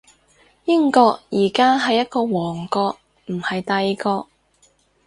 [0.65, 3.61] 英國而家係一個王國，唔係
[3.93, 4.27] 帝國